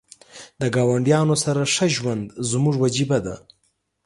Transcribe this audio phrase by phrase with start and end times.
[0.61, 3.35] د ګاونډیانو سره ښه ژوند زموږ وجیبه ده.